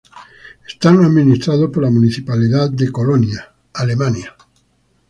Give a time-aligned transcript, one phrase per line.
[0.67, 4.35] Están administrados por la municipalidad de Colonia, Alemania.